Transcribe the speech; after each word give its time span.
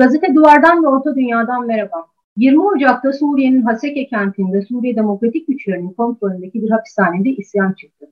Gazete 0.00 0.34
Duvar'dan 0.34 0.82
ve 0.82 0.88
Orta 0.88 1.16
Dünya'dan 1.16 1.66
merhaba. 1.66 2.06
20 2.36 2.62
Ocak'ta 2.62 3.12
Suriye'nin 3.12 3.62
Haseke 3.62 4.06
kentinde 4.06 4.62
Suriye 4.62 4.96
Demokratik 4.96 5.46
Güçlerinin 5.48 5.92
kontrolündeki 5.92 6.62
bir 6.62 6.70
hapishanede 6.70 7.28
isyan 7.30 7.72
çıktı. 7.72 8.06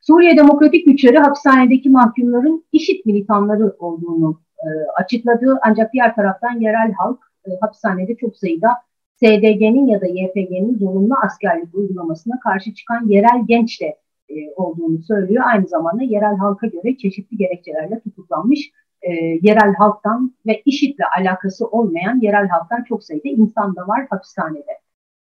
Suriye 0.00 0.36
Demokratik 0.36 0.86
Güçleri 0.86 1.18
hapishanedeki 1.18 1.90
mahkumların 1.90 2.64
IŞİD 2.72 3.06
militanları 3.06 3.76
olduğunu 3.78 4.40
e, 4.58 4.68
açıkladı. 5.02 5.58
Ancak 5.62 5.92
diğer 5.92 6.14
taraftan 6.14 6.60
yerel 6.60 6.92
halk 6.92 7.18
e, 7.46 7.50
hapishanede 7.60 8.16
çok 8.16 8.36
sayıda 8.36 8.68
SDG'nin 9.16 9.86
ya 9.86 10.00
da 10.00 10.06
YPG'nin 10.06 10.78
zorunlu 10.78 11.14
askerlik 11.24 11.74
uygulamasına 11.74 12.40
karşı 12.40 12.74
çıkan 12.74 13.08
yerel 13.08 13.44
genç 13.48 13.80
de 13.80 13.98
e, 14.28 14.34
olduğunu 14.56 15.02
söylüyor. 15.02 15.44
Aynı 15.46 15.68
zamanda 15.68 16.02
yerel 16.02 16.36
halka 16.36 16.66
göre 16.66 16.96
çeşitli 16.96 17.36
gerekçelerle 17.36 18.00
tutuklanmış 18.00 18.70
e, 19.02 19.12
yerel 19.42 19.74
halktan 19.74 20.34
ve 20.46 20.62
IŞİD'le 20.64 21.04
alakası 21.18 21.66
olmayan 21.66 22.20
yerel 22.20 22.48
halktan 22.48 22.84
çok 22.84 23.04
sayıda 23.04 23.28
insan 23.28 23.76
da 23.76 23.88
var 23.88 24.06
hapishanede. 24.10 24.78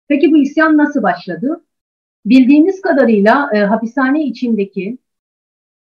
Peki 0.07 0.31
bu 0.31 0.37
isyan 0.37 0.77
nasıl 0.77 1.03
başladı? 1.03 1.63
Bildiğimiz 2.25 2.81
kadarıyla 2.81 3.49
e, 3.53 3.59
hapishane 3.59 4.23
içindeki 4.23 4.97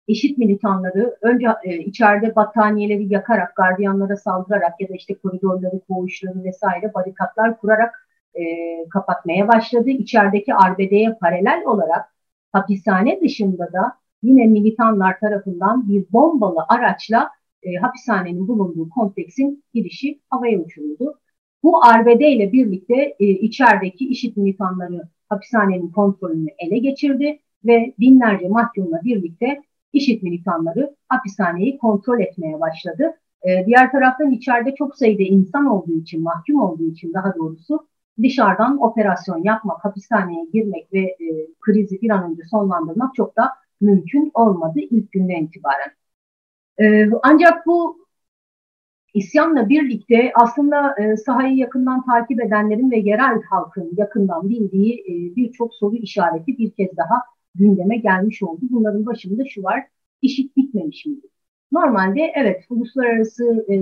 IŞİD 0.07 0.39
militanları 0.39 1.17
önce 1.23 1.47
e, 1.65 1.79
içeride 1.79 2.37
battaniyeleri 2.37 3.13
yakarak, 3.13 3.57
gardiyanlara 3.57 4.17
saldırarak 4.17 4.81
ya 4.81 4.89
da 4.89 4.95
işte 4.95 5.15
koridorları, 5.15 5.81
koğuşları 5.89 6.45
vesaire 6.45 6.95
barikatlar 6.95 7.59
kurarak 7.61 8.09
e, 8.35 8.43
kapatmaya 8.89 9.49
başladı. 9.49 9.91
İçerideki 9.91 10.55
arbedeye 10.55 11.15
paralel 11.21 11.63
olarak 11.67 12.15
hapishane 12.53 13.21
dışında 13.21 13.73
da 13.73 13.93
yine 14.23 14.47
militanlar 14.47 15.21
tarafından 15.21 15.89
bir 15.89 16.05
bombalı 16.13 16.65
araçla 16.69 17.31
e, 17.63 17.75
hapishanenin 17.77 18.49
bulunduğu 18.49 18.89
kompleksin 18.89 19.65
girişi 19.75 20.21
havaya 20.31 20.59
uçuruldu. 20.61 21.21
Bu 21.63 21.85
arbede 21.85 22.31
ile 22.31 22.53
birlikte 22.53 23.17
e, 23.21 23.25
içerideki 23.27 24.09
IŞİD 24.09 24.37
militanları 24.37 25.09
hapishanenin 25.29 25.91
kontrolünü 25.91 26.49
ele 26.59 26.79
geçirdi 26.79 27.39
ve 27.65 27.95
binlerce 27.99 28.49
mahkumla 28.49 29.01
birlikte 29.05 29.63
IŞİD 29.93 30.23
militanları 30.23 30.97
hapishaneyi 31.09 31.79
kontrol 31.79 32.21
etmeye 32.21 32.61
başladı. 32.61 33.15
E, 33.43 33.67
diğer 33.67 33.93
taraftan 33.93 34.31
içeride 34.31 34.75
çok 34.75 34.97
sayıda 34.97 35.23
insan 35.23 35.67
olduğu 35.67 35.97
için, 35.99 36.23
mahkum 36.23 36.63
olduğu 36.63 36.91
için 36.91 37.15
daha 37.15 37.35
doğrusu 37.35 37.87
dışarıdan 38.23 38.83
operasyon 38.83 39.43
yapmak, 39.45 39.85
hapishaneye 39.85 40.47
girmek 40.53 40.93
ve 40.93 41.01
e, 41.01 41.47
krizi 41.61 42.03
bir 42.03 42.11
an 42.11 42.31
önce 42.31 42.43
sonlandırmak 42.51 43.15
çok 43.15 43.37
da 43.37 43.51
mümkün 43.81 44.31
olmadı 44.35 44.81
ilk 44.81 45.13
günden 45.13 45.45
itibaren. 45.45 46.00
E, 46.81 47.11
ancak 47.23 47.67
bu 47.67 48.07
isyanla 49.15 49.69
birlikte 49.69 50.33
aslında 50.35 50.95
e, 50.99 51.17
sahayı 51.17 51.57
yakından 51.57 52.05
takip 52.05 52.45
edenlerin 52.45 52.91
ve 52.91 52.99
yerel 52.99 53.43
halkın 53.43 53.91
yakından 53.97 54.49
bildiği 54.49 54.95
e, 55.01 55.37
birçok 55.37 55.75
soru 55.75 55.97
işareti 55.97 56.59
bir 56.59 56.71
kez 56.71 56.97
daha 56.97 57.23
gündeme 57.55 57.97
gelmiş 57.97 58.43
oldu. 58.43 58.61
Bunların 58.71 59.07
başında 59.07 59.45
şu 59.45 59.63
var, 59.63 59.85
işit 60.23 60.57
bitmemiş 60.57 61.07
miydi? 61.07 61.27
Normalde 61.73 62.33
evet 62.35 62.65
uluslararası 62.71 63.67
e, 63.71 63.77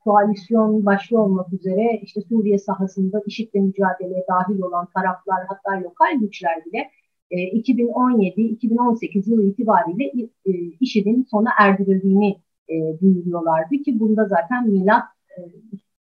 koalisyon 0.00 0.86
başta 0.86 1.18
olmak 1.18 1.52
üzere 1.52 2.00
işte 2.02 2.20
Suriye 2.20 2.58
sahasında 2.58 3.22
IŞİD'le 3.26 3.54
mücadeleye 3.54 4.24
dahil 4.28 4.60
olan 4.60 4.88
taraflar 4.94 5.46
hatta 5.48 5.82
lokal 5.82 6.20
güçler 6.20 6.64
bile 6.64 6.90
2017-2018 7.30 9.30
yılı 9.30 9.46
itibariyle 9.46 10.28
e, 10.46 10.52
IŞİD'in 10.80 11.26
sona 11.30 11.50
erdirildiğini 11.58 12.40
e, 12.68 13.00
duyuruyorlardı 13.00 13.76
ki 13.76 14.00
bunda 14.00 14.24
zaten 14.24 14.68
milat 14.68 15.04
e, 15.38 15.40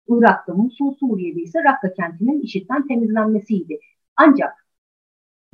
Irak'ta, 0.08 0.54
Musul, 0.54 0.94
Suriye'de 0.94 1.40
ise 1.40 1.64
Rakka 1.64 1.92
kentinin 1.92 2.40
IŞİD'den 2.40 2.88
temizlenmesiydi. 2.88 3.78
Ancak 4.16 4.66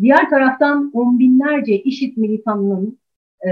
diğer 0.01 0.31
taraftan 0.31 0.91
on 0.95 1.19
binlerce 1.19 1.83
IŞİD 1.83 2.17
militanının 2.17 2.99
e, 3.47 3.51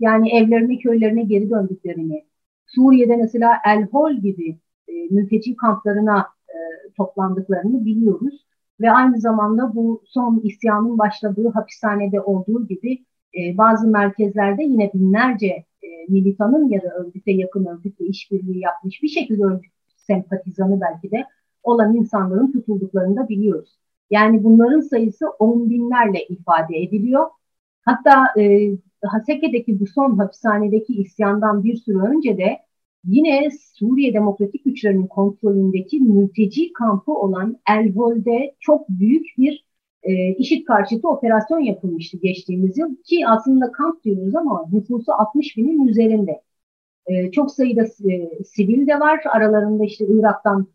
yani 0.00 0.36
evlerine, 0.36 0.78
köylerine 0.78 1.22
geri 1.22 1.50
döndüklerini, 1.50 2.24
Suriye'de 2.66 3.16
mesela 3.16 3.52
El 3.66 3.82
Hol 3.82 4.12
gibi 4.12 4.58
e, 4.88 4.92
mülteci 5.10 5.56
kamplarına 5.56 6.26
e, 6.48 6.56
toplandıklarını 6.96 7.84
biliyoruz. 7.84 8.46
Ve 8.80 8.90
aynı 8.90 9.20
zamanda 9.20 9.74
bu 9.74 10.02
son 10.06 10.40
isyanın 10.44 10.98
başladığı 10.98 11.48
hapishanede 11.48 12.20
olduğu 12.20 12.66
gibi 12.66 13.04
e, 13.34 13.58
bazı 13.58 13.88
merkezlerde 13.88 14.62
yine 14.62 14.90
binlerce 14.94 15.46
e, 15.82 15.88
militanın 16.08 16.68
ya 16.68 16.82
da 16.82 16.88
örgüte 16.88 17.32
yakın 17.32 17.64
örgütle 17.64 18.06
işbirliği 18.06 18.60
yapmış 18.60 19.02
bir 19.02 19.08
şekilde 19.08 19.44
örgüt 19.44 19.72
sempatizanı 19.96 20.80
belki 20.80 21.10
de 21.10 21.24
olan 21.62 21.94
insanların 21.96 22.52
tutulduklarını 22.52 23.16
da 23.16 23.28
biliyoruz. 23.28 23.78
Yani 24.10 24.44
bunların 24.44 24.80
sayısı 24.80 25.28
on 25.38 25.70
binlerle 25.70 26.24
ifade 26.28 26.76
ediliyor. 26.78 27.26
Hatta 27.84 28.40
e, 28.40 28.70
Haseke'deki 29.04 29.80
bu 29.80 29.86
son 29.86 30.18
hapishanedeki 30.18 30.92
isyandan 30.92 31.64
bir 31.64 31.76
süre 31.76 31.98
önce 31.98 32.38
de 32.38 32.58
yine 33.04 33.48
Suriye 33.74 34.14
Demokratik 34.14 34.64
Güçlerinin 34.64 35.06
kontrolündeki 35.06 36.00
mülteci 36.00 36.72
kampı 36.72 37.12
olan 37.12 37.56
El 37.70 37.94
çok 38.60 38.88
büyük 38.88 39.26
bir 39.38 39.64
e, 40.02 40.34
IŞİD 40.34 40.64
karşıtı 40.64 41.08
operasyon 41.08 41.60
yapılmıştı 41.60 42.18
geçtiğimiz 42.22 42.78
yıl 42.78 42.96
ki 43.04 43.26
aslında 43.28 43.72
kamp 43.72 44.04
diyoruz 44.04 44.34
ama 44.36 44.64
nüfusu 44.72 45.12
60 45.12 45.56
binin 45.56 45.86
üzerinde. 45.88 46.42
E, 47.06 47.30
çok 47.30 47.50
sayıda 47.50 47.82
e, 47.82 48.44
sivil 48.44 48.86
de 48.86 49.00
var. 49.00 49.20
Aralarında 49.32 49.84
işte 49.84 50.04
Irak'tan 50.08 50.66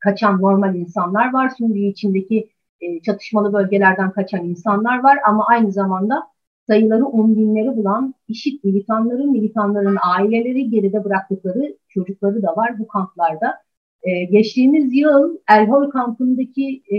kaçan 0.00 0.40
normal 0.40 0.74
insanlar 0.76 1.32
var. 1.32 1.50
Suriye 1.58 1.90
içindeki 1.90 2.50
e, 2.80 3.00
çatışmalı 3.02 3.52
bölgelerden 3.52 4.10
kaçan 4.10 4.44
insanlar 4.44 5.02
var 5.02 5.18
ama 5.26 5.46
aynı 5.46 5.72
zamanda 5.72 6.22
sayıları 6.68 7.06
on 7.06 7.36
binleri 7.36 7.76
bulan 7.76 8.14
IŞİD 8.28 8.64
militanları, 8.64 9.24
militanların 9.24 9.98
aileleri 10.16 10.70
geride 10.70 11.04
bıraktıkları 11.04 11.76
çocukları 11.88 12.42
da 12.42 12.56
var 12.56 12.78
bu 12.78 12.88
kamplarda. 12.88 13.54
Ee, 14.02 14.24
geçtiğimiz 14.24 14.94
yıl 14.94 15.38
El 15.50 15.66
Hol 15.66 15.90
kampındaki 15.90 16.82
e, 16.92 16.96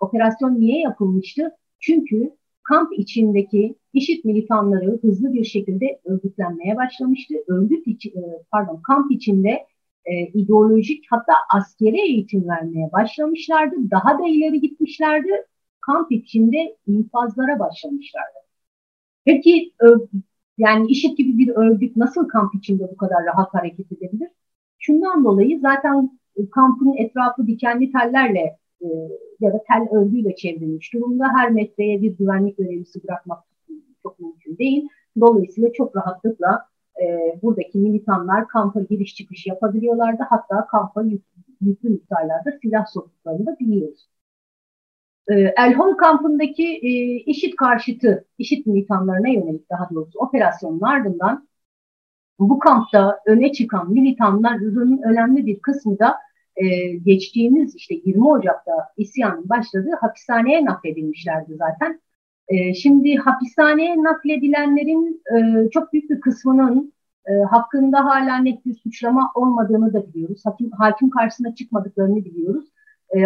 operasyon 0.00 0.60
niye 0.60 0.80
yapılmıştı? 0.80 1.52
Çünkü 1.80 2.30
kamp 2.62 2.98
içindeki 2.98 3.74
IŞİD 3.92 4.24
militanları 4.24 4.98
hızlı 5.02 5.32
bir 5.32 5.44
şekilde 5.44 6.00
örgütlenmeye 6.04 6.76
başlamıştı. 6.76 7.34
Örgüt 7.48 7.86
içi, 7.86 8.08
e, 8.08 8.22
pardon 8.50 8.80
kamp 8.82 9.12
içinde 9.12 9.66
e, 10.04 10.12
ideolojik 10.34 11.04
hatta 11.10 11.32
askeri 11.54 12.00
eğitim 12.00 12.48
vermeye 12.48 12.92
başlamışlardı. 12.92 13.90
Daha 13.90 14.18
da 14.18 14.28
ileri 14.28 14.60
gitmişlerdi. 14.60 15.30
Kamp 15.80 16.12
içinde 16.12 16.76
infazlara 16.86 17.58
başlamışlardı. 17.58 18.41
Peki 19.24 19.72
yani 20.58 20.86
IŞİD 20.86 21.16
gibi 21.16 21.38
bir 21.38 21.48
örgüt 21.48 21.96
nasıl 21.96 22.28
kamp 22.28 22.54
içinde 22.54 22.82
bu 22.92 22.96
kadar 22.96 23.24
rahat 23.26 23.54
hareket 23.54 23.92
edebilir? 23.92 24.30
Şundan 24.78 25.24
dolayı 25.24 25.60
zaten 25.60 26.18
kampın 26.50 26.96
etrafı 26.96 27.46
dikenli 27.46 27.92
tellerle 27.92 28.58
e, 28.80 28.86
ya 29.40 29.52
da 29.52 29.64
tel 29.68 29.98
örgüyle 29.98 30.36
çevrilmiş 30.36 30.92
durumda. 30.92 31.24
Her 31.36 31.50
metreye 31.50 32.02
bir 32.02 32.16
güvenlik 32.16 32.56
görevlisi 32.56 33.04
bırakmak 33.04 33.44
çok 34.02 34.20
mümkün 34.20 34.58
değil. 34.58 34.88
Dolayısıyla 35.20 35.72
çok 35.72 35.96
rahatlıkla 35.96 36.66
e, 37.02 37.38
buradaki 37.42 37.78
militanlar 37.78 38.48
kampa 38.48 38.80
giriş 38.80 39.14
çıkış 39.14 39.46
yapabiliyorlardı. 39.46 40.22
Hatta 40.28 40.66
kampa 40.66 41.02
yüklü 41.60 41.88
miktarlarda 41.90 42.58
silah 42.62 42.86
soktuklarını 42.86 43.46
da 43.46 43.56
biliyoruz. 43.60 44.08
E, 45.28 45.34
El 45.34 45.74
Hol 45.74 45.96
kampındaki 45.96 46.64
e, 46.64 46.90
IŞİD 47.16 47.54
karşıtı, 47.54 48.24
IŞİD 48.38 48.66
militanlarına 48.66 49.28
yönelik 49.28 49.70
daha 49.70 49.90
doğrusu 49.90 50.18
operasyonun 50.18 50.80
ardından 50.80 51.48
bu 52.38 52.58
kampta 52.58 53.20
öne 53.26 53.52
çıkan 53.52 53.92
militanların 53.92 55.02
önemli 55.02 55.46
bir 55.46 55.60
kısmı 55.60 55.98
da 55.98 56.16
e, 56.56 56.96
geçtiğimiz 56.96 57.76
işte 57.76 57.94
20 57.94 58.28
Ocak'ta 58.28 58.72
isyanın 58.96 59.48
başladığı 59.48 59.96
hapishaneye 60.00 60.64
nakledilmişlerdi 60.64 61.56
zaten. 61.56 62.00
E, 62.48 62.74
şimdi 62.74 63.16
hapishaneye 63.16 63.96
nakledilenlerin 63.96 65.22
çok 65.70 65.92
büyük 65.92 66.10
bir 66.10 66.20
kısmının 66.20 66.92
e, 67.26 67.32
hakkında 67.32 68.04
hala 68.04 68.36
net 68.36 68.66
bir 68.66 68.74
suçlama 68.74 69.32
olmadığını 69.34 69.92
da 69.92 70.06
biliyoruz. 70.06 70.42
Hakim, 70.44 70.70
hakim 70.70 71.10
karşısına 71.10 71.54
çıkmadıklarını 71.54 72.24
biliyoruz. 72.24 72.64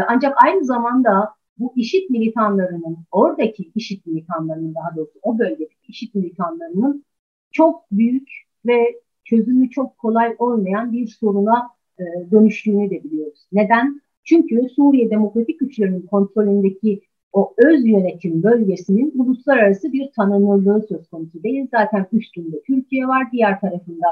Ancak 0.08 0.44
aynı 0.44 0.64
zamanda 0.64 1.34
bu 1.58 1.73
işit 1.76 2.11
militanlarının, 2.11 2.99
oradaki 3.12 3.70
işit 3.75 4.06
militanlarının 4.06 4.75
daha 4.75 4.97
doğrusu 4.97 5.19
o 5.23 5.38
bölgedeki 5.38 5.87
işit 5.88 6.14
militanlarının 6.14 7.05
çok 7.53 7.91
büyük 7.91 8.29
ve 8.67 9.00
çözümü 9.25 9.70
çok 9.70 9.99
kolay 9.99 10.37
olmayan 10.38 10.93
bir 10.93 11.06
soruna 11.06 11.69
e, 11.99 12.05
dönüştüğünü 12.31 12.91
de 12.91 13.05
biliyoruz. 13.05 13.47
Neden? 13.53 14.00
Çünkü 14.25 14.69
Suriye 14.69 15.11
Demokratik 15.11 15.61
Güçlerinin 15.61 16.06
kontrolündeki 16.06 17.00
o 17.32 17.55
öz 17.56 17.87
yönetim 17.87 18.43
bölgesinin 18.43 19.12
uluslararası 19.19 19.93
bir 19.93 20.11
tanınırlığı 20.17 20.87
söz 20.88 21.09
konusu 21.09 21.43
değil. 21.43 21.69
Zaten 21.70 22.06
üstünde 22.12 22.62
Türkiye 22.67 23.09
var, 23.09 23.26
diğer 23.32 23.61
tarafında 23.61 24.06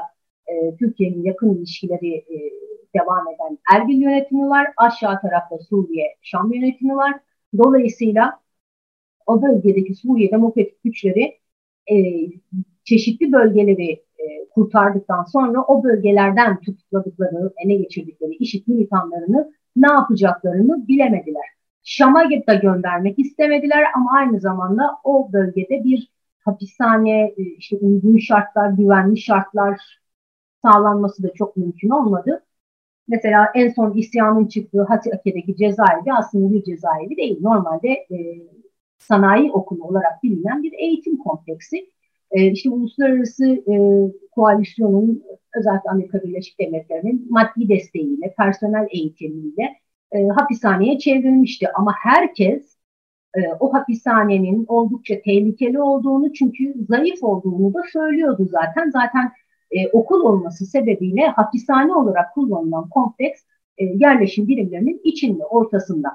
e, 0.47 0.75
Türkiye'nin 0.75 1.23
yakın 1.23 1.55
ilişkileri 1.55 2.15
e, 2.15 2.37
devam 2.95 3.27
eden 3.27 3.57
Erbil 3.75 4.01
yönetimi 4.01 4.49
var. 4.49 4.67
Aşağı 4.77 5.21
tarafta 5.21 5.57
Suriye, 5.57 6.15
Şam 6.21 6.53
yönetimi 6.53 6.95
var. 6.95 7.19
Dolayısıyla 7.57 8.39
o 9.25 9.41
bölgedeki 9.41 9.95
Suriye 9.95 10.31
demokratik 10.31 10.83
güçleri 10.83 11.39
e, 11.91 11.95
çeşitli 12.83 13.31
bölgeleri 13.31 13.91
e, 13.91 14.49
kurtardıktan 14.49 15.23
sonra 15.23 15.61
o 15.61 15.83
bölgelerden 15.83 16.59
tutukladıkları, 16.59 17.53
ele 17.65 17.75
geçirdikleri 17.75 18.35
IŞİD 18.35 18.67
militanlarını 18.67 19.53
ne 19.75 19.91
yapacaklarını 19.91 20.87
bilemediler. 20.87 21.45
Şam'a 21.83 22.23
da 22.47 22.55
göndermek 22.55 23.19
istemediler 23.19 23.83
ama 23.95 24.11
aynı 24.17 24.39
zamanda 24.39 24.91
o 25.03 25.33
bölgede 25.33 25.83
bir 25.83 26.11
hapishane, 26.45 27.33
e, 27.37 27.43
işte 27.43 27.77
uygun 27.77 28.17
şartlar, 28.17 28.69
güvenli 28.69 29.17
şartlar 29.17 29.99
sağlanması 30.65 31.23
da 31.23 31.33
çok 31.33 31.57
mümkün 31.57 31.89
olmadı. 31.89 32.45
Mesela 33.07 33.47
en 33.55 33.69
son 33.69 33.93
isyanın 33.93 34.47
çıktığı 34.47 34.83
Hatice'deki 34.83 35.55
cezaevi 35.55 36.13
aslında 36.19 36.53
bir 36.53 36.63
cezaevi 36.63 37.17
değil. 37.17 37.37
Normalde 37.41 37.89
e, 37.89 38.17
sanayi 38.97 39.51
okulu 39.51 39.83
olarak 39.83 40.23
bilinen 40.23 40.63
bir 40.63 40.73
eğitim 40.73 41.17
kompleksi. 41.17 41.89
E, 42.31 42.51
işte 42.51 42.69
uluslararası 42.69 43.45
e, 43.45 43.75
koalisyonun 44.31 45.23
özellikle 45.55 45.89
Amerika 45.89 46.23
Birleşik 46.23 46.59
Devletleri'nin 46.59 47.27
maddi 47.29 47.69
desteğiyle, 47.69 48.33
personel 48.37 48.87
eğitimiyle 48.91 49.75
e, 50.11 50.27
hapishaneye 50.27 50.99
çevrilmişti. 50.99 51.67
Ama 51.73 51.93
herkes 52.03 52.77
e, 53.35 53.39
o 53.59 53.73
hapishanenin 53.73 54.65
oldukça 54.67 55.21
tehlikeli 55.21 55.81
olduğunu 55.81 56.33
çünkü 56.33 56.73
zayıf 56.89 57.23
olduğunu 57.23 57.73
da 57.73 57.81
söylüyordu 57.93 58.47
zaten. 58.51 58.89
Zaten 58.89 59.31
e, 59.75 59.89
okul 59.93 60.21
olması 60.21 60.65
sebebiyle 60.65 61.27
hapishane 61.27 61.93
olarak 61.93 62.33
kullanılan 62.33 62.89
kompleks 62.89 63.41
e, 63.77 63.85
yerleşim 63.85 64.47
birimlerinin 64.47 65.01
içinde, 65.03 65.45
ortasında. 65.45 66.09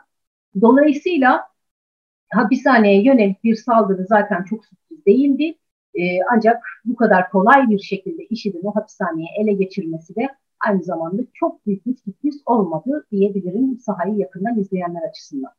Dolayısıyla 0.61 1.45
hapishaneye 2.31 3.03
yönelik 3.03 3.45
bir 3.45 3.55
saldırı 3.55 4.07
zaten 4.09 4.45
çok 4.45 4.65
sürpriz 4.67 5.07
değildi. 5.07 5.59
E, 5.95 6.03
ancak 6.35 6.63
bu 6.85 6.97
kadar 6.97 7.31
kolay 7.31 7.69
bir 7.71 7.79
şekilde 7.79 8.25
IŞİD'in 8.25 8.65
o 8.65 8.77
hapishaneye 8.77 9.29
ele 9.41 9.53
geçirmesi 9.53 10.17
de 10.17 10.29
aynı 10.67 10.83
zamanda 10.83 11.23
çok 11.35 11.67
büyük 11.67 11.87
bir 11.87 11.97
sürpriz 11.97 12.43
olmadı 12.47 13.07
diyebilirim 13.13 13.79
sahayı 13.79 14.17
yakından 14.17 14.59
izleyenler 14.59 15.09
açısından. 15.09 15.53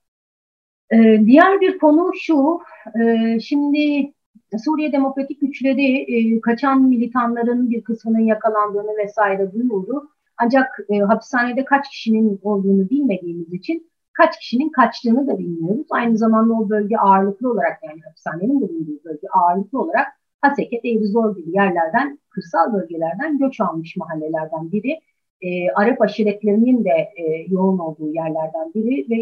E, 0.94 0.98
diğer 1.25 1.62
bir 1.62 1.77
konu 1.77 2.12
şu, 2.15 2.59
e, 3.01 3.39
şimdi 3.39 4.13
Suriye 4.57 4.92
Demokratik 4.92 5.42
Güçleri 5.42 5.98
e, 5.98 6.42
kaçan 6.42 6.81
militanların 6.81 7.69
bir 7.69 7.83
kısmının 7.83 8.19
yakalandığını 8.19 8.98
vesaire 8.98 9.53
duyurdu. 9.53 10.09
Ancak 10.38 10.80
e, 10.89 11.00
hapishanede 11.00 11.65
kaç 11.65 11.89
kişinin 11.89 12.39
olduğunu 12.44 12.89
bilmediğimiz 12.89 13.53
için 13.53 13.92
kaç 14.13 14.39
kişinin 14.39 14.69
kaçtığını 14.69 15.27
da 15.27 15.39
bilmiyoruz. 15.39 15.88
Aynı 15.89 16.18
zamanda 16.18 16.53
o 16.53 16.69
bölge 16.69 16.98
ağırlıklı 16.98 17.51
olarak 17.51 17.80
yani 17.83 18.01
hapishanenin 18.01 18.62
bulunduğu 18.62 19.03
bölge 19.06 19.27
ağırlıklı 19.33 19.80
olarak 19.81 20.07
Haseket, 20.42 20.86
Eğrizor 20.86 21.36
gibi 21.36 21.56
yerlerden, 21.56 22.19
kırsal 22.30 22.74
bölgelerden 22.74 23.38
göç 23.38 23.62
almış 23.62 23.95
mahallelerden 23.98 24.71
biri. 24.71 25.00
E, 25.42 25.71
Arap 25.75 26.01
aşiretlerinin 26.01 26.86
de 26.86 26.89
e, 26.89 27.45
yoğun 27.48 27.77
olduğu 27.77 28.13
yerlerden 28.13 28.74
biri 28.75 29.09
ve 29.09 29.15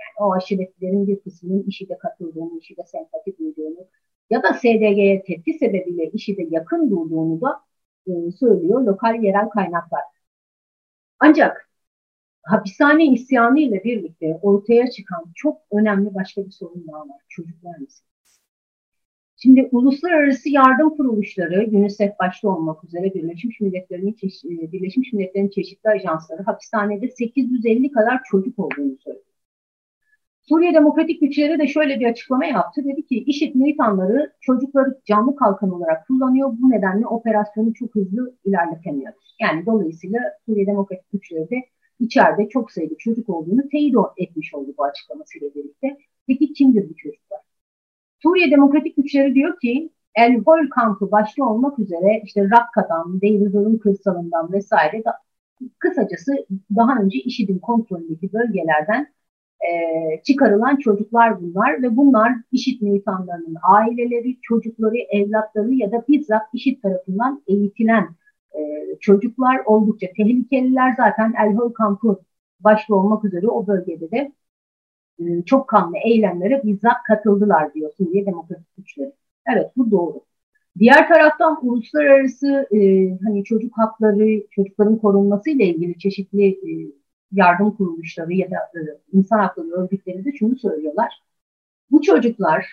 yani 0.00 0.16
o 0.18 0.32
aşiretlerin 0.32 1.06
bir 1.06 1.20
kısmının 1.20 1.62
işi 1.62 1.88
de 1.88 1.98
katıldığını, 1.98 2.58
işi 2.58 2.76
de 2.76 2.82
sempati 2.86 3.38
duyduğunu 3.38 3.86
ya 4.30 4.42
da 4.42 4.54
SDG'ye 4.54 5.22
tepki 5.22 5.54
sebebiyle 5.54 6.10
işi 6.10 6.36
de 6.36 6.42
yakın 6.50 6.90
durduğunu 6.90 7.40
da 7.40 7.60
e, 8.06 8.32
söylüyor 8.32 8.80
lokal 8.82 9.22
yerel 9.22 9.48
kaynaklar. 9.48 10.02
Ancak 11.20 11.70
hapishane 12.42 13.06
isyanı 13.06 13.60
ile 13.60 13.84
birlikte 13.84 14.38
ortaya 14.42 14.90
çıkan 14.90 15.24
çok 15.34 15.60
önemli 15.72 16.14
başka 16.14 16.46
bir 16.46 16.50
sorun 16.50 16.86
daha 16.88 17.00
var. 17.00 17.20
Çocuklar 17.28 17.78
meselesi. 17.78 18.04
Şimdi 19.36 19.68
uluslararası 19.72 20.48
yardım 20.48 20.96
kuruluşları, 20.96 21.66
UNICEF 21.72 22.18
başta 22.20 22.48
olmak 22.48 22.84
üzere 22.84 23.14
Birleşmiş 23.14 23.60
Milletler'in 23.60 24.16
e, 24.64 24.72
Birleşmiş 24.72 25.12
Milletler'in 25.12 25.48
çeşitli 25.48 25.90
ajansları 25.90 26.42
hapishanede 26.42 27.08
850 27.08 27.90
kadar 27.90 28.20
çocuk 28.30 28.58
olduğunu 28.58 28.96
söylüyor. 29.04 29.33
Suriye 30.48 30.74
Demokratik 30.74 31.20
Güçleri 31.20 31.58
de 31.58 31.66
şöyle 31.66 32.00
bir 32.00 32.06
açıklama 32.06 32.46
yaptı. 32.46 32.84
Dedi 32.84 33.06
ki 33.06 33.24
IŞİD 33.26 33.54
militanları 33.54 34.32
çocukları 34.40 35.00
canlı 35.04 35.36
kalkan 35.36 35.70
olarak 35.70 36.06
kullanıyor. 36.06 36.50
Bu 36.62 36.70
nedenle 36.70 37.06
operasyonu 37.06 37.74
çok 37.74 37.94
hızlı 37.94 38.34
ilerletemiyoruz. 38.44 39.36
Yani 39.40 39.66
dolayısıyla 39.66 40.20
Suriye 40.46 40.66
Demokratik 40.66 41.12
Güçleri 41.12 41.50
de 41.50 41.56
içeride 42.00 42.48
çok 42.48 42.72
sayıda 42.72 42.94
çocuk 42.98 43.28
olduğunu 43.28 43.68
teyit 43.68 43.94
etmiş 44.16 44.54
oldu 44.54 44.74
bu 44.78 44.84
açıklamasıyla 44.84 45.48
birlikte. 45.54 45.96
Peki 46.26 46.52
kimdir 46.52 46.90
bu 46.90 46.96
çocuklar? 46.96 47.40
Suriye 48.22 48.50
Demokratik 48.50 48.96
Güçleri 48.96 49.34
diyor 49.34 49.60
ki 49.60 49.90
El 50.14 50.36
Hol 50.36 50.68
kampı 50.70 51.10
başta 51.10 51.44
olmak 51.44 51.78
üzere 51.78 52.22
işte 52.24 52.50
Rakka'dan, 52.50 53.20
Deir 53.20 53.78
kırsalından 53.78 54.52
vesaire 54.52 55.04
da, 55.04 55.12
kısacası 55.78 56.46
daha 56.76 57.02
önce 57.02 57.18
IŞİD'in 57.18 57.58
kontrolündeki 57.58 58.32
bölgelerden 58.32 59.13
e, 59.60 60.22
çıkarılan 60.22 60.76
çocuklar 60.76 61.42
bunlar 61.42 61.82
ve 61.82 61.96
bunlar 61.96 62.32
IŞİD 62.52 62.82
militanlarının 62.82 63.56
aileleri, 63.62 64.38
çocukları, 64.42 64.96
evlatları 64.96 65.74
ya 65.74 65.92
da 65.92 66.04
bizzat 66.08 66.42
IŞİD 66.52 66.82
tarafından 66.82 67.42
eğitilen 67.46 68.08
e, 68.54 68.60
çocuklar 69.00 69.62
oldukça 69.66 70.06
tehlikeliler. 70.16 70.94
Zaten 70.96 71.34
El 71.44 71.54
Hol 71.54 71.72
kampı 71.72 72.20
başta 72.60 72.94
olmak 72.94 73.24
üzere 73.24 73.48
o 73.48 73.66
bölgede 73.66 74.10
de 74.10 74.32
e, 75.18 75.42
çok 75.42 75.68
kanlı 75.68 75.96
eylemlere 76.04 76.62
bizzat 76.64 77.02
katıldılar 77.06 77.74
diyor 77.74 77.92
Suriye 77.96 78.26
Demokratik 78.26 78.76
Güçleri. 78.76 79.12
Evet 79.52 79.70
bu 79.76 79.90
doğru. 79.90 80.20
Diğer 80.78 81.08
taraftan 81.08 81.58
uluslararası 81.62 82.66
e, 82.72 82.78
hani 83.24 83.44
çocuk 83.44 83.78
hakları, 83.78 84.42
çocukların 84.50 84.98
korunması 84.98 85.50
ile 85.50 85.64
ilgili 85.66 85.98
çeşitli 85.98 86.46
e, 86.48 86.70
yardım 87.32 87.76
kuruluşları 87.76 88.32
ya 88.32 88.50
da 88.50 88.56
e, 88.56 88.80
insan 89.12 89.38
hakları 89.38 89.70
örgütleri 89.70 90.24
de 90.24 90.32
şunu 90.32 90.56
söylüyorlar. 90.56 91.20
Bu 91.90 92.02
çocuklar 92.02 92.66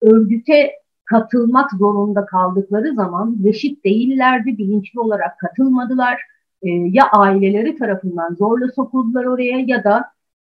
örgüte 0.00 0.72
katılmak 1.04 1.70
zorunda 1.72 2.26
kaldıkları 2.26 2.94
zaman 2.94 3.38
reşit 3.44 3.84
değillerdi, 3.84 4.58
bilinçli 4.58 5.00
olarak 5.00 5.38
katılmadılar. 5.38 6.20
E, 6.62 6.68
ya 6.70 7.04
aileleri 7.12 7.76
tarafından 7.76 8.34
zorla 8.34 8.68
sokuldular 8.68 9.24
oraya 9.24 9.58
ya 9.58 9.84
da 9.84 10.04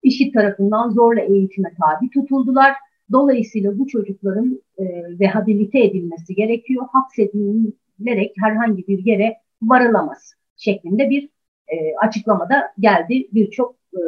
işit 0.04 0.34
tarafından 0.34 0.90
zorla 0.90 1.22
eğitime 1.22 1.72
tabi 1.82 2.10
tutuldular. 2.10 2.74
Dolayısıyla 3.12 3.80
bu 3.80 3.88
çocukların 3.88 4.62
e, 4.78 4.84
rehabilite 5.20 5.84
edilmesi 5.84 6.36
gerekiyor. 6.36 6.86
Hapsedilerek 6.92 8.34
herhangi 8.40 8.88
bir 8.88 9.06
yere 9.06 9.38
varılamaz 9.62 10.34
şeklinde 10.58 11.10
bir 11.10 11.30
e, 11.68 11.76
açıklamada 12.08 12.74
geldi 12.80 13.28
birçok 13.34 13.76
e, 13.94 14.02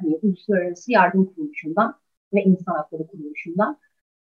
hani 0.00 0.18
uluslararası 0.22 0.92
yardım 0.92 1.24
kuruluşundan 1.24 1.94
ve 2.34 2.42
insan 2.42 2.74
hakları 2.74 3.06
kuruluşundan. 3.06 3.78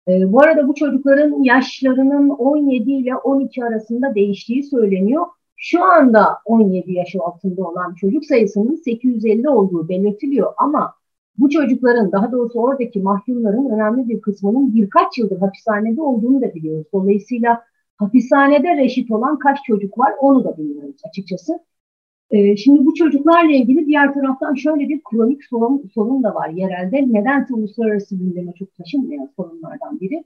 E, 0.08 0.32
bu 0.32 0.42
arada 0.42 0.68
bu 0.68 0.76
çocukların 0.76 1.44
yaşlarının 1.44 2.30
17 2.30 2.92
ile 2.92 3.16
12 3.16 3.66
arasında 3.66 4.16
değiştiği 4.16 4.64
söyleniyor. 4.64 5.26
Şu 5.56 5.84
anda 5.84 6.38
17 6.46 6.92
yaş 6.94 7.16
altında 7.16 7.64
olan 7.64 7.94
çocuk 7.94 8.26
sayısının 8.26 8.76
850 8.76 9.50
olduğu 9.50 9.90
belirtiliyor 9.90 10.54
ama 10.58 10.94
bu 11.38 11.50
çocukların 11.50 12.12
daha 12.12 12.32
doğrusu 12.32 12.60
oradaki 12.60 13.00
mahkumların 13.00 13.70
önemli 13.70 14.10
bir 14.10 14.22
kısmının 14.22 14.76
birkaç 14.76 15.18
yıldır 15.18 15.40
hapishanede 15.40 16.02
olduğunu 16.02 16.42
da 16.42 16.54
biliyoruz. 16.56 16.88
Dolayısıyla 16.94 17.64
hapishanede 17.98 18.78
reşit 18.78 19.12
olan 19.12 19.40
kaç 19.40 19.58
çocuk 19.68 20.00
var 20.00 20.14
onu 20.20 20.44
da 20.44 20.58
bilmiyoruz 20.58 21.02
açıkçası. 21.10 21.60
Ee, 22.32 22.58
şimdi 22.58 22.86
bu 22.86 22.94
çocuklarla 22.94 23.52
ilgili 23.52 23.86
diğer 23.86 24.14
taraftan 24.14 24.54
şöyle 24.54 24.90
bir 24.90 25.02
kronik 25.04 25.44
sorun, 25.44 25.90
sorun 25.94 26.24
da 26.24 26.36
var 26.36 26.50
yerelde. 26.50 27.14
Nedense 27.14 27.54
uluslararası 27.54 28.18
gündeme 28.18 28.54
çok 28.54 28.76
taşınmayan 28.76 29.30
sorunlardan 29.36 30.00
biri. 30.00 30.24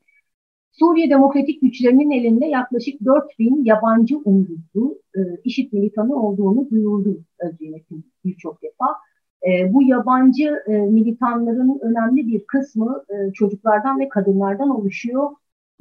Suriye 0.71 1.09
Demokratik 1.09 1.61
Güçlerinin 1.61 2.11
elinde 2.11 2.45
yaklaşık 2.45 3.05
4 3.05 3.39
bin 3.39 3.65
yabancı 3.65 4.17
unsurlu 4.17 4.99
e, 5.15 5.19
IŞİD 5.43 5.73
militanı 5.73 6.15
olduğunu 6.15 6.69
duyurdu 6.69 7.23
Özyenetin 7.39 8.05
birçok 8.25 8.63
defa. 8.63 8.85
E, 9.47 9.73
bu 9.73 9.83
yabancı 9.83 10.55
e, 10.67 10.71
militanların 10.71 11.79
önemli 11.81 12.27
bir 12.27 12.45
kısmı 12.45 13.03
e, 13.09 13.33
çocuklardan 13.33 13.99
ve 13.99 14.09
kadınlardan 14.09 14.69
oluşuyor 14.69 15.29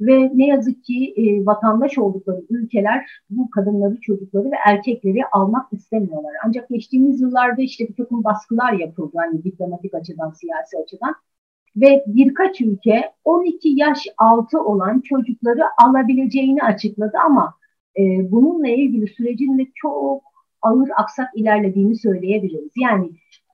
ve 0.01 0.31
ne 0.33 0.47
yazık 0.47 0.83
ki 0.83 1.13
e, 1.17 1.45
vatandaş 1.45 1.97
oldukları 1.97 2.41
ülkeler 2.49 3.05
bu 3.29 3.49
kadınları, 3.49 4.01
çocukları 4.01 4.51
ve 4.51 4.55
erkekleri 4.67 5.25
almak 5.31 5.73
istemiyorlar. 5.73 6.33
Ancak 6.45 6.69
geçtiğimiz 6.69 7.21
yıllarda 7.21 7.61
işte 7.61 7.87
bir 7.87 7.95
takım 7.95 8.23
baskılar 8.23 8.73
yapıldı 8.73 9.11
hani 9.15 9.43
diplomatik 9.43 9.93
açıdan, 9.93 10.31
siyasi 10.31 10.77
açıdan 10.77 11.15
ve 11.75 12.03
birkaç 12.07 12.61
ülke 12.61 13.11
12 13.23 13.69
yaş 13.69 14.07
altı 14.17 14.63
olan 14.63 15.01
çocukları 15.01 15.63
alabileceğini 15.85 16.63
açıkladı 16.63 17.17
ama 17.25 17.53
e, 17.97 18.31
bununla 18.31 18.67
ilgili 18.67 19.07
sürecin 19.07 19.57
de 19.57 19.67
çok 19.75 20.23
ağır 20.61 20.89
aksak 20.97 21.29
ilerlediğini 21.35 21.95
söyleyebiliriz. 21.95 22.71
Yani 22.81 23.09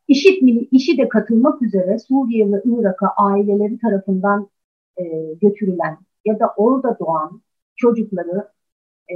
IŞİD, 0.08 0.68
işi 0.72 0.98
de 0.98 1.10
katılmak 1.10 1.62
üzere 1.62 2.00
Suriye 2.00 2.51
ve 2.51 2.62
Irak'a 2.66 3.08
aileleri 3.18 3.80
tarafından 3.80 4.50
e, 4.98 5.04
götürülen 5.42 5.98
ya 6.27 6.39
da 6.39 6.53
orada 6.57 7.00
doğan 7.00 7.41
çocukları 7.75 8.48
e, 9.12 9.15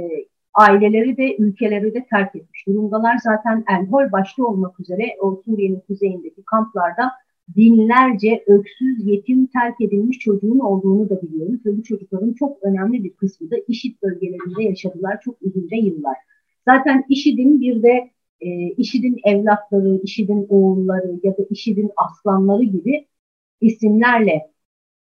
aileleri 0.54 1.16
de 1.16 1.36
ülkeleri 1.36 1.94
de 1.94 2.06
terk 2.10 2.36
etmiş 2.36 2.66
durumdalar. 2.66 3.16
Zaten 3.24 3.64
Elhol 3.70 4.12
başta 4.12 4.44
olmak 4.44 4.80
üzere 4.80 5.16
o 5.20 5.42
Suriye'nin 5.44 5.80
kuzeyindeki 5.80 6.42
kamplarda 6.44 7.10
binlerce 7.48 8.44
öksüz, 8.46 9.06
yetim, 9.06 9.46
terk 9.46 9.80
edilmiş 9.80 10.18
çocuğun 10.18 10.58
olduğunu 10.58 11.10
da 11.10 11.22
biliyoruz. 11.22 11.60
Ve 11.66 11.78
bu 11.78 11.82
çocukların 11.82 12.32
çok 12.32 12.62
önemli 12.62 13.04
bir 13.04 13.12
kısmı 13.14 13.50
da 13.50 13.56
IŞİD 13.68 14.02
bölgelerinde 14.02 14.62
yaşadılar 14.62 15.20
çok 15.24 15.36
uzunca 15.42 15.76
yıllar. 15.76 16.16
Zaten 16.68 17.04
IŞİD'in 17.08 17.60
bir 17.60 17.82
de 17.82 18.10
e, 18.40 18.48
IŞİD'in 18.70 19.20
evlatları, 19.24 20.00
IŞİD'in 20.02 20.46
oğulları 20.48 21.20
ya 21.22 21.36
da 21.36 21.42
IŞİD'in 21.50 21.90
aslanları 21.96 22.62
gibi 22.62 23.06
isimlerle 23.60 24.52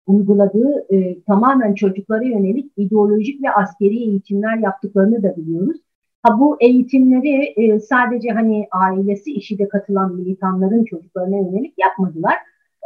uyguladığı 0.07 0.87
e, 0.95 1.23
tamamen 1.23 1.75
çocuklara 1.75 2.25
yönelik 2.25 2.73
ideolojik 2.77 3.43
ve 3.43 3.51
askeri 3.51 3.97
eğitimler 3.97 4.59
yaptıklarını 4.59 5.23
da 5.23 5.37
biliyoruz. 5.37 5.77
Ha 6.23 6.41
bu 6.41 6.57
eğitimleri 6.61 7.43
e, 7.57 7.81
sadece 7.81 8.29
hani 8.29 8.69
ailesi 8.71 9.33
işi 9.33 9.59
de 9.59 9.69
katılan 9.69 10.15
militanların 10.15 10.85
çocuklarına 10.85 11.37
yönelik 11.37 11.75
yapmadılar. 11.79 12.35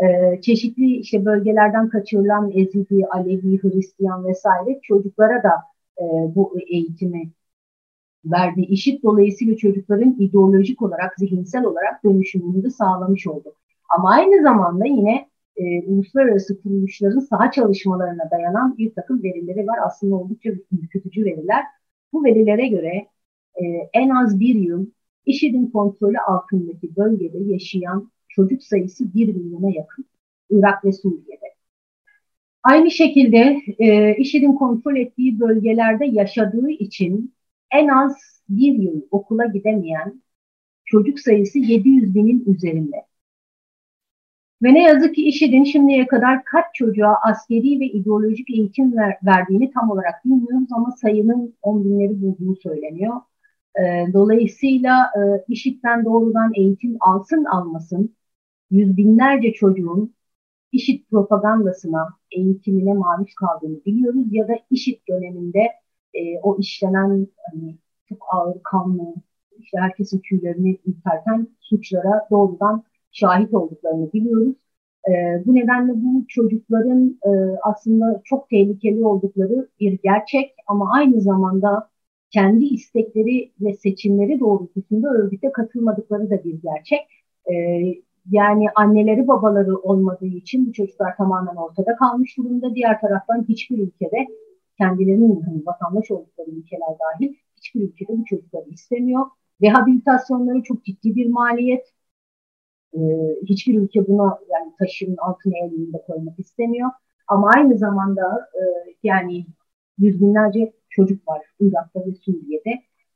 E, 0.04 0.40
çeşitli 0.40 0.96
işte 0.96 1.24
bölgelerden 1.24 1.88
kaçırılan 1.88 2.50
Ezidi, 2.54 3.06
Alevi, 3.10 3.62
Hristiyan 3.62 4.26
vesaire 4.26 4.80
çocuklara 4.82 5.42
da 5.42 5.52
e, 6.00 6.04
bu 6.34 6.58
eğitimi 6.68 7.30
verdi. 8.24 8.60
İşit 8.60 9.02
dolayısıyla 9.02 9.56
çocukların 9.56 10.16
ideolojik 10.18 10.82
olarak, 10.82 11.14
zihinsel 11.18 11.64
olarak 11.64 12.04
dönüşümünü 12.04 12.64
de 12.64 12.70
sağlamış 12.70 13.26
oldu. 13.26 13.52
Ama 13.98 14.10
aynı 14.10 14.42
zamanda 14.42 14.86
yine 14.86 15.28
e, 15.58 15.82
uluslararası 15.86 16.62
kuruluşların 16.62 17.20
saha 17.20 17.50
çalışmalarına 17.50 18.30
dayanan 18.30 18.78
bir 18.78 18.94
takım 18.94 19.22
verileri 19.22 19.66
var. 19.66 19.78
Aslında 19.86 20.14
oldukça 20.14 20.50
ürkütücü 20.72 21.24
veriler. 21.24 21.64
Bu 22.12 22.24
verilere 22.24 22.68
göre 22.68 23.06
e, 23.54 23.64
en 23.92 24.08
az 24.08 24.40
bir 24.40 24.54
yıl 24.54 24.86
IŞİD'in 25.26 25.70
kontrolü 25.70 26.18
altındaki 26.18 26.96
bölgede 26.96 27.38
yaşayan 27.38 28.10
çocuk 28.28 28.62
sayısı 28.62 29.14
1 29.14 29.34
milyona 29.34 29.70
yakın. 29.70 30.04
Irak 30.50 30.84
ve 30.84 30.92
Suriye'de. 30.92 31.54
Aynı 32.62 32.90
şekilde 32.90 33.62
e, 33.78 34.16
IŞİD'in 34.16 34.54
kontrol 34.54 34.96
ettiği 34.96 35.40
bölgelerde 35.40 36.06
yaşadığı 36.06 36.70
için 36.70 37.34
en 37.70 37.88
az 37.88 38.16
bir 38.48 38.74
yıl 38.74 39.02
okula 39.10 39.46
gidemeyen 39.46 40.22
çocuk 40.84 41.20
sayısı 41.20 41.58
700 41.58 42.14
binin 42.14 42.44
üzerinde. 42.46 43.07
Ve 44.62 44.74
ne 44.74 44.82
yazık 44.82 45.14
ki 45.14 45.28
IŞİD'in 45.28 45.64
şimdiye 45.64 46.06
kadar 46.06 46.44
kaç 46.44 46.64
çocuğa 46.74 47.16
askeri 47.22 47.80
ve 47.80 47.86
ideolojik 47.86 48.50
eğitim 48.50 48.96
ver, 48.96 49.16
verdiğini 49.26 49.70
tam 49.70 49.90
olarak 49.90 50.24
bilmiyoruz 50.24 50.68
ama 50.72 50.90
sayının 50.90 51.54
on 51.62 51.84
binleri 51.84 52.22
bulduğu 52.22 52.56
söyleniyor. 52.56 53.14
E, 53.80 54.12
dolayısıyla 54.12 55.10
e, 55.16 55.20
IŞİD'den 55.48 56.04
doğrudan 56.04 56.52
eğitim 56.56 56.96
alsın 57.00 57.44
almasın 57.44 58.16
yüz 58.70 58.96
binlerce 58.96 59.52
çocuğun 59.52 60.14
IŞİD 60.72 61.04
propagandasına, 61.10 62.08
eğitimine 62.30 62.94
maruz 62.94 63.34
kaldığını 63.34 63.84
biliyoruz 63.84 64.26
ya 64.30 64.48
da 64.48 64.52
IŞİD 64.70 64.98
döneminde 65.08 65.60
e, 66.14 66.38
o 66.42 66.58
işlenen 66.58 67.26
hani, 67.50 67.78
çok 68.08 68.18
ağır 68.32 68.62
kanlı, 68.62 69.14
işte 69.58 69.78
herkesin 69.78 70.20
tüylerini 70.20 70.78
ürperten 70.86 71.48
suçlara 71.60 72.26
doğrudan 72.30 72.84
şahit 73.12 73.54
olduklarını 73.54 74.12
biliyoruz. 74.12 74.54
E, 75.08 75.12
bu 75.46 75.54
nedenle 75.54 75.92
bu 75.94 76.24
çocukların 76.28 77.18
e, 77.26 77.30
aslında 77.62 78.22
çok 78.24 78.50
tehlikeli 78.50 79.04
oldukları 79.04 79.68
bir 79.80 79.98
gerçek 80.02 80.54
ama 80.66 80.92
aynı 80.92 81.20
zamanda 81.20 81.88
kendi 82.30 82.64
istekleri 82.64 83.52
ve 83.60 83.74
seçimleri 83.74 84.40
doğrultusunda 84.40 85.10
örgüte 85.10 85.52
katılmadıkları 85.52 86.30
da 86.30 86.44
bir 86.44 86.62
gerçek. 86.62 87.00
E, 87.50 87.54
yani 88.30 88.66
anneleri 88.74 89.28
babaları 89.28 89.76
olmadığı 89.76 90.26
için 90.26 90.66
bu 90.66 90.72
çocuklar 90.72 91.16
tamamen 91.16 91.56
ortada 91.56 91.96
kalmış 91.96 92.36
durumda. 92.36 92.74
Diğer 92.74 93.00
taraftan 93.00 93.44
hiçbir 93.48 93.78
ülkede 93.78 94.26
kendilerinin 94.78 95.40
hani 95.40 95.66
vatandaş 95.66 96.10
oldukları 96.10 96.50
ülkeler 96.50 96.88
dahil 96.88 97.34
hiçbir 97.56 97.80
ülkede 97.80 98.18
bu 98.18 98.24
çocukları 98.24 98.68
istemiyor. 98.70 99.26
Rehabilitasyonları 99.62 100.62
çok 100.62 100.84
ciddi 100.84 101.16
bir 101.16 101.30
maliyet. 101.30 101.92
Ee, 102.94 102.98
hiçbir 103.42 103.78
ülke 103.78 104.08
buna 104.08 104.38
yani 104.50 104.72
taşın 104.78 105.16
altına 105.16 105.58
elinde 105.66 106.02
koymak 106.06 106.38
istemiyor. 106.38 106.90
Ama 107.28 107.50
aynı 107.56 107.78
zamanda 107.78 108.48
e, 108.54 108.62
yani 109.02 109.46
yüz 109.98 110.20
binlerce 110.20 110.72
çocuk 110.90 111.28
var 111.28 111.40
Irak'ta 111.60 112.00
ve 112.06 112.14
Suriye'de. 112.14 112.70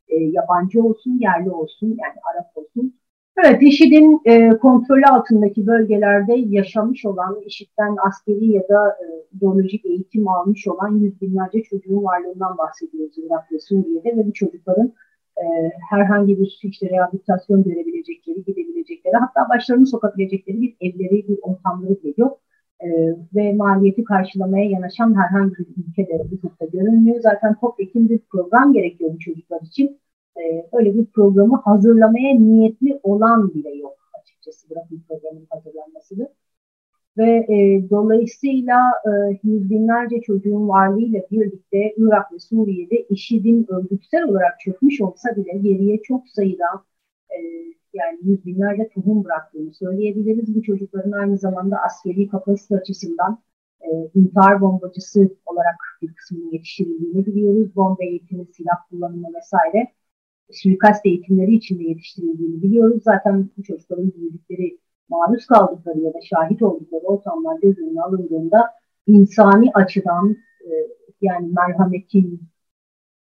E, 0.08 0.16
yabancı 0.16 0.82
olsun, 0.82 1.18
yerli 1.20 1.50
olsun, 1.50 1.86
yani 1.86 2.14
Arap 2.32 2.56
olsun. 2.56 2.94
Evet, 3.44 3.62
IŞİD'in 3.62 4.20
e, 4.24 4.50
kontrolü 4.50 5.04
altındaki 5.04 5.66
bölgelerde 5.66 6.34
yaşamış 6.34 7.04
olan, 7.04 7.40
IŞİD'den 7.46 7.96
askeri 8.06 8.46
ya 8.46 8.68
da 8.68 8.96
ideolojik 9.32 9.86
eğitim 9.86 10.28
almış 10.28 10.68
olan 10.68 10.98
yüz 10.98 11.20
binlerce 11.20 11.62
çocuğun 11.62 12.04
varlığından 12.04 12.58
bahsediyoruz 12.58 13.18
Irak 13.18 13.52
ve 13.52 13.58
Suriye'de 13.58 14.16
ve 14.16 14.26
bu 14.26 14.32
çocukların 14.32 14.92
e, 15.38 15.44
herhangi 15.90 16.38
bir 16.38 16.58
işte 16.62 16.88
rehabilitasyon 16.90 17.62
görebilecekleri, 17.62 18.44
gidebilecekleri, 18.44 19.14
hatta 19.16 19.48
başlarını 19.54 19.86
sokabilecekleri 19.86 20.60
bir 20.60 20.76
evleri, 20.80 21.28
bir 21.28 21.38
ortamları 21.42 22.02
bile 22.02 22.14
yok. 22.16 22.40
E, 22.80 22.88
ve 23.34 23.52
maliyeti 23.52 24.04
karşılamaya 24.04 24.64
yanaşan 24.64 25.14
herhangi 25.14 25.54
bir 25.58 25.66
ülke 25.88 26.08
de 26.08 26.34
ufukta 26.34 26.66
görünmüyor. 26.66 27.20
Zaten 27.20 27.56
topyekin 27.60 28.08
bir 28.08 28.18
program 28.18 28.72
gerekiyor 28.72 29.14
bu 29.14 29.18
çocuklar 29.18 29.60
için. 29.60 30.00
E, 30.36 30.66
öyle 30.72 30.94
bir 30.94 31.06
programı 31.06 31.56
hazırlamaya 31.64 32.34
niyetli 32.34 33.00
olan 33.02 33.54
bile 33.54 33.70
yok 33.74 34.02
açıkçası 34.22 34.70
bırakın 34.70 35.02
programın 35.08 35.46
hazırlanmasını. 35.50 36.28
Ve 37.18 37.46
e, 37.48 37.90
dolayısıyla 37.90 38.78
e, 39.06 39.10
yüz 39.44 39.70
binlerce 39.70 40.20
çocuğun 40.20 40.68
varlığıyla 40.68 41.22
birlikte 41.30 41.94
Irak 41.96 42.32
ve 42.32 42.38
Suriye'de 42.38 43.06
IŞİD'in 43.10 43.66
örgütsel 43.68 44.24
olarak 44.24 44.60
çökmüş 44.60 45.00
olsa 45.00 45.36
bile 45.36 45.58
geriye 45.58 46.02
çok 46.02 46.28
sayıda 46.28 46.64
e, 47.30 47.38
yani 47.94 48.18
yüz 48.22 48.46
binlerce 48.46 48.88
tohum 48.88 49.24
bıraktığını 49.24 49.74
söyleyebiliriz. 49.74 50.54
Bu 50.54 50.62
çocukların 50.62 51.12
aynı 51.12 51.38
zamanda 51.38 51.76
askeri 51.86 52.28
kapasite 52.28 52.76
açısından 52.76 53.38
e, 53.80 53.88
intihar 54.14 54.60
bombacısı 54.60 55.36
olarak 55.46 55.76
bir 56.02 56.14
kısmının 56.14 56.52
yetiştirildiğini 56.52 57.26
biliyoruz. 57.26 57.76
Bomba 57.76 58.04
eğitimi, 58.04 58.46
silah 58.46 58.88
kullanımı 58.90 59.28
vesaire 59.36 59.92
suikast 60.52 61.06
eğitimleri 61.06 61.54
içinde 61.54 61.84
yetiştirildiğini 61.84 62.62
biliyoruz. 62.62 63.02
Zaten 63.04 63.48
bu 63.58 63.62
çocukların 63.62 64.12
büyüdükleri, 64.14 64.78
maruz 65.12 65.46
kaldıkları 65.46 66.00
ya 66.00 66.14
da 66.14 66.18
şahit 66.30 66.62
oldukları 66.62 67.02
ortamlar 67.02 67.60
göz 67.60 67.78
önüne 67.78 68.02
alındığında 68.02 68.70
insani 69.06 69.70
açıdan 69.74 70.36
e, 70.60 70.70
yani 71.20 71.52
merhametin 71.52 72.42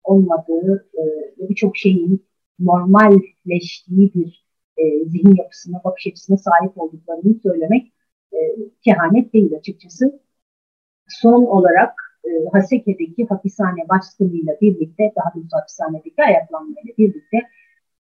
olmadığı 0.04 0.90
e, 0.94 1.04
ve 1.40 1.50
birçok 1.50 1.78
şeyin 1.78 2.26
normalleştiği 2.60 4.14
bir 4.14 4.46
e, 4.78 5.06
zihin 5.06 5.36
yapısına, 5.36 5.82
bakış 5.84 6.08
açısına 6.08 6.38
sahip 6.38 6.78
olduklarını 6.78 7.36
söylemek 7.44 7.94
e, 8.34 8.38
kehanet 8.84 9.34
değil 9.34 9.56
açıkçası. 9.56 10.20
Son 11.08 11.46
olarak 11.46 11.94
e, 12.26 12.30
Haseke'deki 12.52 13.26
hapishane 13.26 13.90
baskınıyla 13.90 14.58
birlikte, 14.62 15.12
daha 15.16 15.36
doğrusu 15.36 15.58
hapishanedeki 15.58 16.24
ayaklanmayla 16.24 16.94
birlikte 16.98 17.38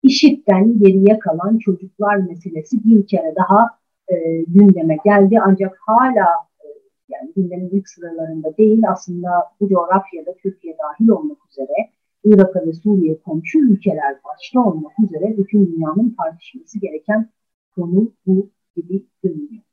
IŞİD'den 0.04 0.80
geriye 0.80 1.20
kalan 1.20 1.58
çocuklar 1.58 2.16
meselesi 2.16 2.84
bir 2.84 3.08
kere 3.08 3.36
daha 3.36 3.77
e, 4.10 4.44
gündeme 4.48 4.98
geldi. 5.06 5.40
Ancak 5.46 5.78
hala 5.86 6.28
e, 6.64 6.68
yani 7.10 7.32
gündemin 7.36 7.70
ilk 7.70 7.90
sıralarında 7.90 8.58
değil 8.58 8.84
aslında 8.90 9.30
bu 9.60 9.70
coğrafyada 9.70 10.36
Türkiye 10.44 10.78
dahil 10.78 11.10
olmak 11.10 11.38
üzere 11.50 11.90
Irak 12.24 12.56
ve 12.56 12.74
Suriye 12.74 13.22
komşu 13.22 13.60
ülkeler 13.60 14.16
başta 14.26 14.60
olmak 14.60 15.00
üzere 15.00 15.38
bütün 15.38 15.68
dünyanın 15.68 16.16
tartışması 16.20 16.80
gereken 16.80 17.30
konu 17.76 18.12
bu 18.26 18.50
gibi 18.76 19.06
görünüyor. 19.24 19.64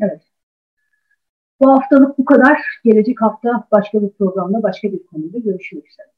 Evet. 0.00 0.22
Bu 1.60 1.70
haftalık 1.70 2.18
bu 2.18 2.24
kadar. 2.24 2.58
Gelecek 2.84 3.22
hafta 3.22 3.68
başka 3.72 4.02
bir 4.02 4.10
programda 4.10 4.62
başka 4.62 4.92
bir 4.92 5.06
konuda 5.06 5.38
görüşmek 5.38 5.88
üzere. 5.88 6.17